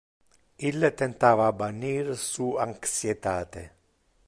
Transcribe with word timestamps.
Ille 0.69 0.89
tentava 1.01 1.51
bannir 1.59 2.09
su 2.23 2.49
anxietate. 2.67 3.67